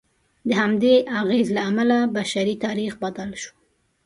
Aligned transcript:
د 0.47 0.49
همدې 0.61 0.95
اغېز 1.19 1.47
له 1.57 1.61
امله 1.69 1.97
بشري 2.17 2.55
تاریخ 2.65 2.93
بدل 3.03 3.29
شو. 3.41 3.53